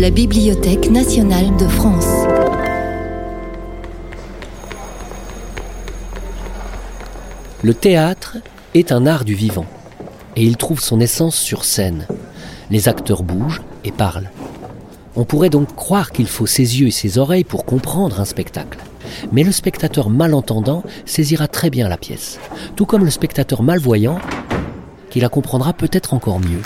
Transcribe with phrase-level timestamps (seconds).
[0.00, 2.08] la Bibliothèque nationale de France.
[7.62, 8.38] Le théâtre
[8.72, 9.66] est un art du vivant,
[10.36, 12.06] et il trouve son essence sur scène.
[12.70, 14.30] Les acteurs bougent et parlent.
[15.16, 18.78] On pourrait donc croire qu'il faut ses yeux et ses oreilles pour comprendre un spectacle.
[19.32, 22.40] Mais le spectateur malentendant saisira très bien la pièce,
[22.74, 24.18] tout comme le spectateur malvoyant
[25.10, 26.62] qui la comprendra peut-être encore mieux.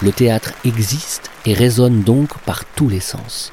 [0.00, 3.52] Le théâtre existe et résonne donc par tous les sens.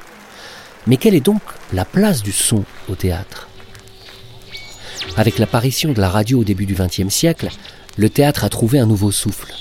[0.86, 1.42] Mais quelle est donc
[1.72, 3.48] la place du son au théâtre?
[5.16, 7.48] Avec l'apparition de la radio au début du XXe siècle,
[7.96, 9.52] le théâtre a trouvé un nouveau souffle,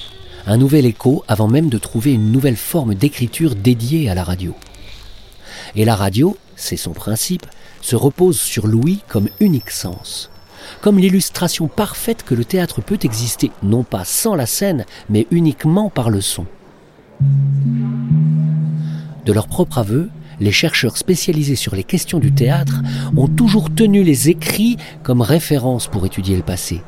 [0.45, 4.53] un nouvel écho avant même de trouver une nouvelle forme d'écriture dédiée à la radio.
[5.75, 7.47] Et la radio, c'est son principe,
[7.81, 10.29] se repose sur l'ouïe comme unique sens
[10.81, 15.89] comme l'illustration parfaite que le théâtre peut exister non pas sans la scène, mais uniquement
[15.89, 16.45] par le son.
[19.25, 20.09] De leur propre aveu,
[20.39, 22.81] les chercheurs spécialisés sur les questions du théâtre
[23.15, 26.81] ont toujours tenu les écrits comme référence pour étudier le passé.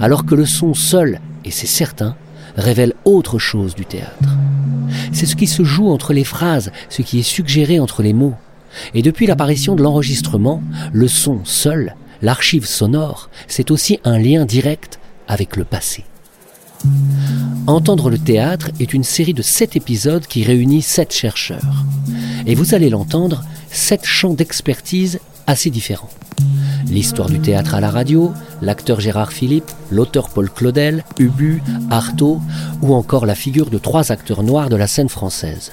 [0.00, 2.16] Alors que le son seul, et c'est certain,
[2.56, 4.36] révèle autre chose du théâtre.
[5.12, 8.34] C'est ce qui se joue entre les phrases, ce qui est suggéré entre les mots.
[8.92, 14.98] Et depuis l'apparition de l'enregistrement, le son seul l'archive sonore, c'est aussi un lien direct
[15.28, 16.04] avec le passé.
[17.66, 21.84] Entendre le théâtre est une série de sept épisodes qui réunit sept chercheurs.
[22.46, 26.10] Et vous allez l'entendre, sept champs d'expertise assez différents.
[26.86, 32.40] L'histoire du théâtre à la radio, l'acteur Gérard Philippe, l'auteur Paul Claudel, Ubu, Artaud,
[32.82, 35.72] ou encore la figure de trois acteurs noirs de la scène française.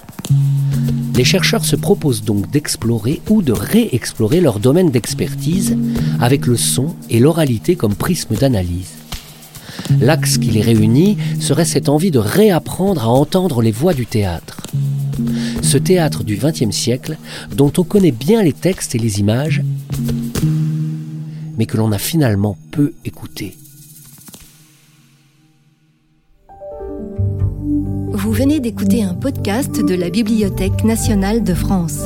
[1.16, 5.78] Les chercheurs se proposent donc d'explorer ou de réexplorer leur domaine d'expertise
[6.22, 9.01] avec le son et l'oralité comme prisme d'analyse.
[10.00, 14.62] L'axe qui les réunit serait cette envie de réapprendre à entendre les voix du théâtre.
[15.62, 17.18] Ce théâtre du XXe siècle
[17.56, 19.62] dont on connaît bien les textes et les images,
[21.58, 23.58] mais que l'on a finalement peu écouté.
[28.14, 32.06] Vous venez d'écouter un podcast de la Bibliothèque nationale de France.